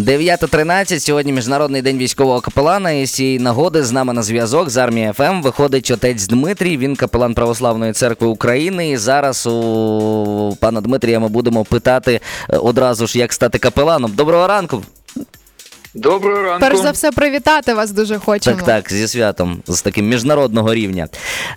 [0.00, 2.90] 9.13, сьогодні Міжнародний день військового капелана.
[2.90, 6.76] І з цієї нагоди з нами на зв'язок з армії ФМ виходить отець Дмитрій.
[6.76, 8.90] Він капелан Православної церкви України.
[8.90, 14.12] І зараз у пана Дмитрія ми будемо питати е, одразу ж, як стати капеланом.
[14.14, 14.82] Доброго ранку.
[15.94, 16.60] Доброго ранку.
[16.60, 18.56] Перш за все, привітати вас дуже хочемо.
[18.56, 21.08] Так, так, зі святом, з таким міжнародного рівня.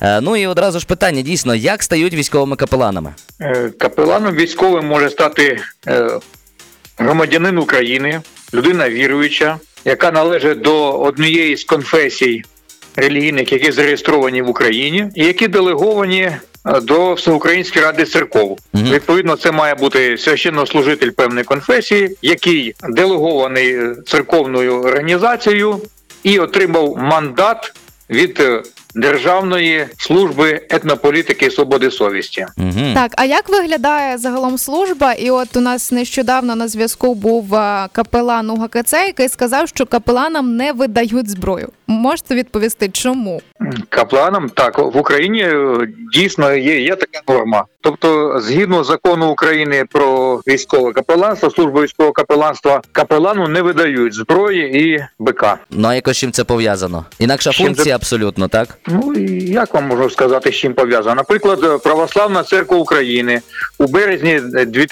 [0.01, 3.13] Е, Ну і одразу ж питання: дійсно, як стають військовими капеланами?
[3.41, 6.19] Е, Капеланом військовим може стати е,
[6.97, 8.21] громадянин України,
[8.53, 12.43] людина віруюча, яка належить до однієї з конфесій
[12.95, 16.39] релігійних, які зареєстровані в Україні, і які делеговані е,
[16.81, 18.59] до Всеукраїнської ради церков.
[18.73, 18.91] Мгм.
[18.91, 25.81] Відповідно, це має бути священнослужитель певної конфесії, який делегований церковною організацією
[26.23, 27.73] і отримав мандат
[28.09, 28.61] від е,
[28.95, 32.45] Державної служби етнополітики і свободи совісті.
[32.57, 32.93] Угу.
[32.93, 35.13] Так, а як виглядає загалом служба?
[35.13, 40.55] І от у нас нещодавно на зв'язку був е, капелан УГКЦ, який сказав, що капеланам
[40.55, 41.69] не видають зброю.
[41.87, 43.41] Можете відповісти, чому?
[43.89, 47.65] Капланам так в Україні е, дійсно є, є така норма.
[47.81, 55.05] Тобто, згідно закону України про військове капеланство, службу військового капеланства, капелану не видають зброї і
[55.19, 55.45] БК.
[55.71, 57.05] Ну а якось чим це пов'язано?
[57.19, 58.67] Інакша чим функція це- абсолютно, так?
[58.87, 61.15] Ну і як вам можу сказати, з чим пов'язано?
[61.15, 63.41] Наприклад, Православна церква України
[63.77, 64.39] у березні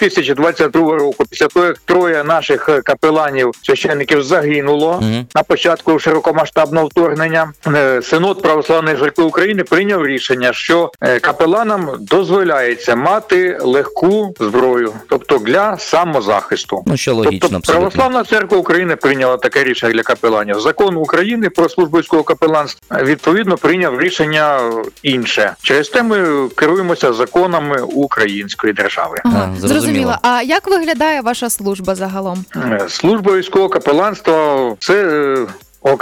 [0.08, 5.26] 2022 року, після того як троє наших е, капеланів священників загинуло Мгм.
[5.34, 12.96] на початку широкомасштабного вторгнення, е, синод Православної церкви України прийняв рішення, що е, капеланам дозволяється
[12.96, 16.82] мати легку зброю, тобто для самозахисту.
[16.86, 17.90] Ну що логічно, Тобто абсолютно.
[17.90, 20.60] Православна церква України прийняла таке рішення для капеланів.
[20.60, 25.54] Закон України про службу військового капеланства е, відповідно прийняв рішення е, інше.
[25.62, 29.20] Через те ми керуємося законами української держави.
[29.24, 29.68] Ага, зрозуміло.
[29.68, 30.16] зрозуміло.
[30.22, 32.44] А як виглядає ваша служба загалом?
[32.88, 35.36] Служба військового капеланства це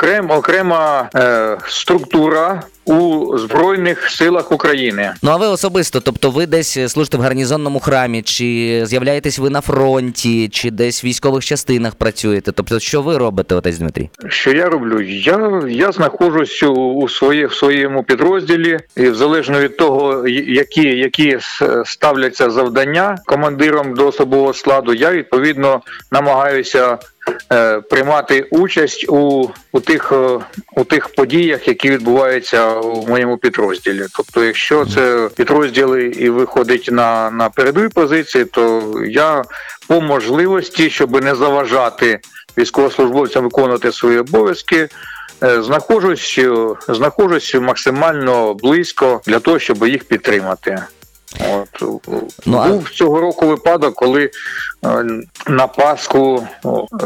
[0.00, 5.12] окрем, окрема е, структура у збройних силах України.
[5.22, 9.60] Ну а ви особисто, тобто ви десь служите в гарнізонному храмі, чи з'являєтесь ви на
[9.60, 12.52] фронті, чи десь в військових частинах працюєте?
[12.52, 14.10] Тобто, що ви робите, отець Дмитрій?
[14.28, 15.00] Що я роблю?
[15.00, 21.38] Я, я знаходжусь у, у своє, в своєму підрозділі, і залежно від того, які, які
[21.84, 25.80] ставляться завдання командиром до особового складу, я відповідно
[26.12, 26.98] намагаюся
[27.52, 30.38] е, приймати участь у, у, тих, е,
[30.76, 34.06] у тих подіях, які відбуваються у моєму підрозділі.
[34.16, 39.42] Тобто, якщо це підрозділи і виходить на, на передові позиції, то я
[39.88, 42.20] по можливості, щоб не заважати
[42.58, 44.88] військовослужбовцям виконувати свої обов'язки.
[45.42, 46.40] е, Знаходжусь,
[46.88, 50.82] знаходжусь максимально близько для того, щоб їх підтримати.
[51.38, 51.82] От
[52.46, 54.30] Ну, а- був цього року випадок, коли
[54.84, 55.04] е,
[55.46, 56.48] на Пасху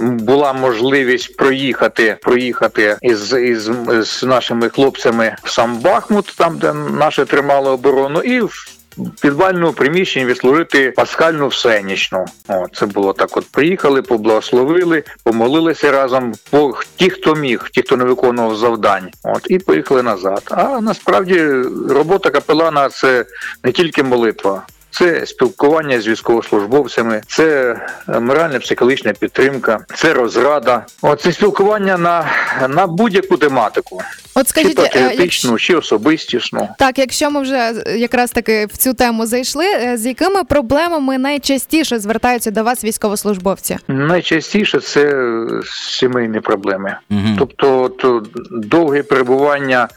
[0.02, 3.70] була можливість проїхати, проїхати із, із,
[4.02, 8.73] з нашими хлопцями в сам Бахмут, там де наші тримали оборону, і в
[9.22, 12.24] підвальному приміщенні відслужити пасхальну всенічну.
[12.48, 13.36] О, це було так.
[13.36, 16.32] От приїхали, поблагословили, помолилися разом.
[16.50, 19.08] По ті, хто міг, ті, хто не виконував завдань.
[19.24, 20.42] От і поїхали назад.
[20.50, 21.40] А насправді
[21.88, 23.24] робота капелана це
[23.64, 24.62] не тільки молитва.
[24.98, 27.76] Це спілкування з військовослужбовцями, це
[28.08, 30.86] е, моральна психологічна підтримка, це розрада.
[31.02, 32.26] От це спілкування на,
[32.68, 34.02] на будь-яку тематику,
[34.34, 35.00] От чи скажіть, е, якщо...
[35.00, 36.68] патріотичну, чи особистісну.
[36.78, 41.18] так, якщо ми вже е, якраз таки в цю тему зайшли, е, з якими проблемами
[41.18, 43.78] найчастіше звертаються до вас військовослужбовці?
[43.88, 46.96] Найчастіше це е, сімейні проблеми.
[47.10, 47.28] Угу.
[47.38, 49.88] Тобто, от, е, довге перебування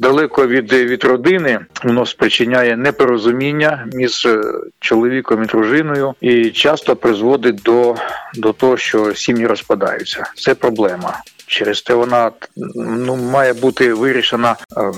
[0.00, 4.40] далеко від, від родини воно спричиняє непорозуміння між е,
[4.80, 7.94] чоловіком і дружиною, і часто призводить до,
[8.34, 10.32] до того, що сім'ї розпадаються.
[10.34, 11.22] Це проблема.
[11.46, 12.30] Через те вона
[12.76, 14.92] ну має бути вирішена е,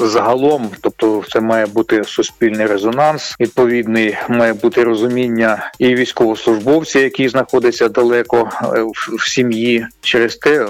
[0.00, 3.36] загалом, тобто це має бути суспільний резонанс.
[3.40, 8.82] Відповідний має бути розуміння і військовослужбовця, який знаходиться далеко е,
[9.16, 9.86] в, сім'ї.
[10.00, 10.66] Через те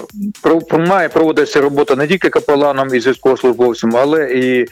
[0.73, 4.67] має проводитися робота не тільки капеланом із військовослужбовцем, але і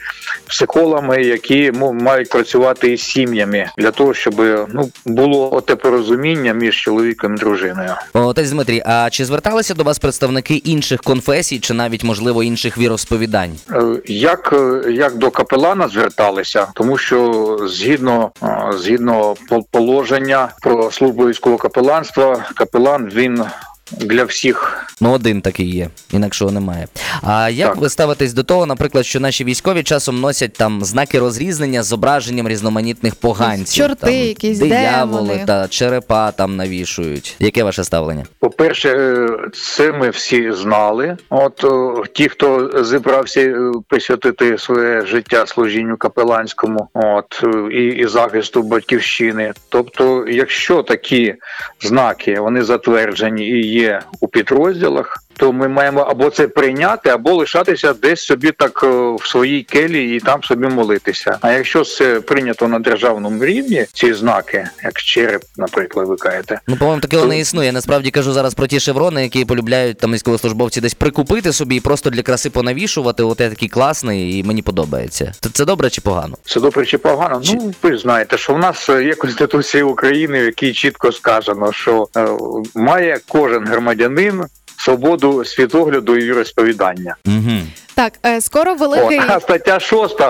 [0.47, 4.35] психологами, які мають працювати із сім'ями для того, щоб
[4.73, 7.91] ну було те порозуміння між чоловіком і дружиною.
[8.13, 13.51] Отець Дмитрій, а чи зверталися до вас представники інших конфесій, чи навіть можливо інших віросповідань?
[13.71, 15.44] Е, Як, е, як до капелана
[15.87, 18.31] зверталися, тому що згідно
[18.73, 23.43] згідно пол- положення про службу військового капеланства, капелан він
[23.91, 24.85] для всіх.
[25.01, 26.87] Ну, один такий є, інакшого немає.
[27.21, 27.77] А як Так.
[27.77, 32.47] ви ставитесь до того, наприклад, що наші військові часом носять там знаки розрізнення з зображенням
[32.47, 33.83] різноманітних поганців?
[33.83, 35.43] Чорти там, якісь, дияволи демони.
[35.47, 37.35] та черепа там навішують.
[37.39, 38.25] Яке ваше ставлення?
[38.39, 41.17] По-перше, е, це ми всі знали.
[41.29, 41.65] От
[42.13, 49.53] ті, хто зібрався е, присвятити своє життя служінню капеланському, от е, і, і захисту батьківщини.
[49.69, 51.35] Тобто, якщо такі
[51.81, 55.24] знаки вони затверджені і є у підрозділах.
[55.37, 58.87] То ми маємо або це прийняти, або лишатися десь собі так е,
[59.19, 61.37] в своїй келії і там собі молитися.
[61.41, 66.77] А якщо це прийнято на державному рівні, ці знаки, як череп, наприклад, ви кажете, Ну,
[66.77, 67.65] по-моєму, такого не існує.
[67.67, 71.79] Я насправді кажу зараз про ті шеврони, які полюбляють там військовослужбовці десь прикупити собі і
[71.79, 73.23] просто для краси понавішувати.
[73.23, 75.31] От я такий класний і мені подобається.
[75.41, 76.37] Т- Це добре чи погано?
[76.45, 77.41] Це добре чи погано?
[77.41, 81.11] Чи- Ну ви ж знаєте, що в нас е, є конституція України, в якій чітко
[81.11, 82.27] сказано, що е,
[82.75, 84.43] має кожен громадянин
[84.85, 87.15] свободу світогляду і розповідання.
[87.25, 87.59] Угу.
[87.95, 89.19] Так, е, скоро От, великий.
[89.27, 90.21] а стаття 6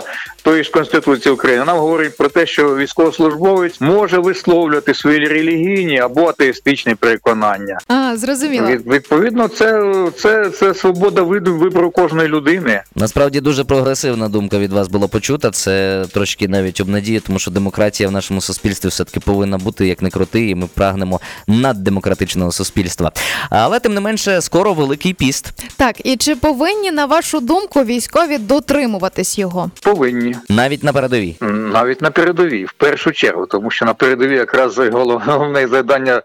[0.46, 6.28] тої ж конституції України нам говорить про те, що військовослужбовець може висловлювати свої релігійні або
[6.28, 7.80] атеїстичні переконання.
[7.88, 8.68] А, зрозуміло.
[8.68, 12.82] Від, відповідно, це, це, це свобода виду вибору кожної людини.
[12.96, 15.52] Насправді дуже прогресивна думка від вас була почута.
[15.52, 20.10] Це трошки навіть обнадіє, тому що демократія в нашому суспільстві все-таки повинна бути як не
[20.10, 23.12] крути, і ми прагнемо наддемократичного суспільства.
[23.50, 25.54] Але тим не менше, скоро великий піст.
[25.78, 29.72] Так, і чи повинні, на вашу думку, військові дотримуватись його?
[29.84, 30.36] Повинні.
[30.50, 31.36] Навіть на передовій.
[31.42, 36.22] Навіть на передовій, в першу чергу, тому що на передовій якраз голов- головне завдання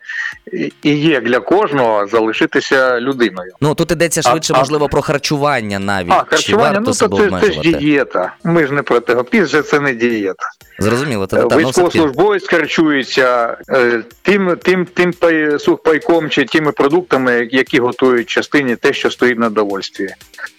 [0.52, 3.52] і- є для кожного залишитися людиною.
[3.60, 6.12] Ну тут ідеться швидше, а- можливо, про харчування навіть.
[6.12, 8.34] А Чи харчування, варто ну то це, це ж дієта.
[8.44, 9.24] Ми ж не про того.
[9.24, 10.44] Піс це не дієта.
[10.78, 11.68] Зрозуміло, та, та, ну.
[11.68, 15.14] Військовослужбовець харчується е, тим, тим, тим
[15.58, 20.08] сухпайком чи тими продуктами, які готують частині те, що стоїть на довольстві.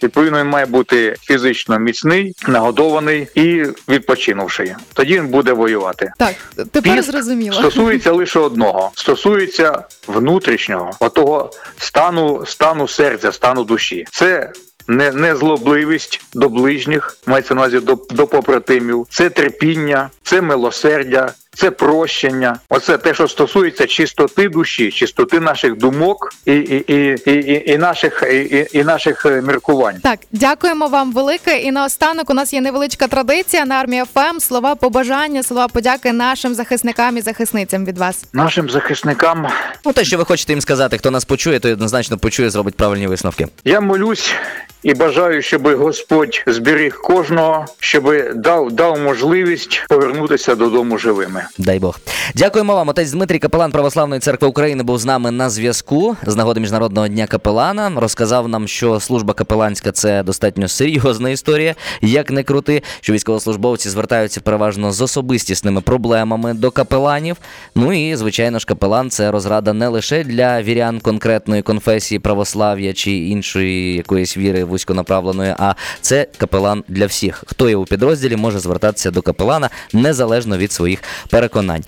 [0.02, 4.74] Відповідно, він має бути фізично міцний, нагодований і відпочинувший.
[4.92, 6.12] Тоді він буде воювати.
[6.18, 6.34] Так,
[6.72, 7.56] тепер Піст зрозуміло.
[7.56, 14.06] Стосується лише одного: стосується внутрішнього, отого стану, стану серця, стану душі.
[14.10, 14.52] Це
[14.88, 21.32] не, не злобливість до ближніх, мається на увазі до, до побратимів, це терпіння, це милосердя.
[21.54, 27.72] Це прощення, оце те, що стосується чистоти душі, чистоти наших думок і, і, і, і,
[27.72, 29.96] і, наших і, і, наших е, міркувань.
[30.02, 31.58] Так, дякуємо вам велике.
[31.58, 34.38] І наостанок у нас є невеличка традиція на армії ФМ.
[34.40, 38.24] Слова побажання, слова подяки нашим захисникам і захисницям від вас.
[38.32, 39.46] Нашим захисникам
[39.84, 43.06] Ну, те, що ви хочете їм сказати, хто нас почує, той однозначно почує, зробить правильні
[43.06, 43.46] висновки.
[43.64, 44.34] Я молюсь
[44.82, 51.44] і бажаю, щоб Господь зберіг кожного, щоб дав, дав можливість повернутися додому живими.
[51.58, 51.98] Дай Бог.
[52.34, 52.88] Дякуємо вам.
[52.88, 57.26] Отець Дмитрій Капелан Православної церкви України був з нами на зв'язку з нагоди Міжнародного дня
[57.26, 57.92] капелана.
[57.96, 64.40] Розказав нам, що служба капеланська це достатньо серйозна історія, як не крути, що військовослужбовці звертаються
[64.40, 67.36] переважно з особистісними проблемами до капеланів.
[67.74, 73.10] Ну і звичайно ж, капелан це розрада не лише для вірян конкретної конфесії православ'я чи
[73.10, 77.44] іншої якоїсь віри вузьконаправленої, а це капелан для всіх.
[77.46, 81.84] Хто є у підрозділі, може звертатися до капелана незалежно від своїх переконань.